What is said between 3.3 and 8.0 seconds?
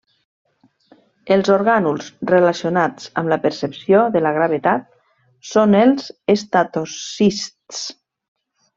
la percepció de la gravetat són els estatocists.